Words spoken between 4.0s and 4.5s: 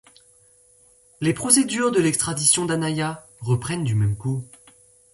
coup.